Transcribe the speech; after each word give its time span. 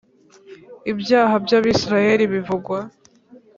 Ibyaha 0.91 1.33
by 1.43 1.51
Abisirayeli 1.57 2.25
bivugwa 2.33 2.77